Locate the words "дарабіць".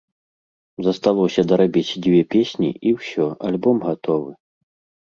1.51-1.99